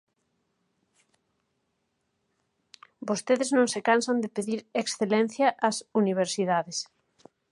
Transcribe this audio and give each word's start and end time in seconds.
Vostedes 3.09 3.49
non 3.57 3.67
se 3.73 3.79
cansan 3.89 4.17
de 4.23 4.29
pedir 4.35 4.59
excelencia 4.81 5.47
ás 5.67 5.77
universidades. 6.01 6.77